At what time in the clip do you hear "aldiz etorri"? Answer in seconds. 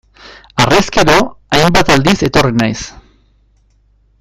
1.97-2.55